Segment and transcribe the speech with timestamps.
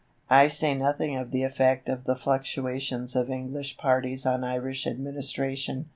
[0.31, 5.89] I say nothing of the effect of the fluctuations of English parties on Irish administration.